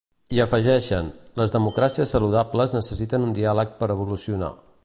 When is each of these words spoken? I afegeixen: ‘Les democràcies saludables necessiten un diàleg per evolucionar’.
I 0.35 0.39
afegeixen: 0.45 1.11
‘Les 1.41 1.53
democràcies 1.57 2.15
saludables 2.17 2.75
necessiten 2.79 3.29
un 3.31 3.37
diàleg 3.41 3.81
per 3.83 3.95
evolucionar’. 3.99 4.55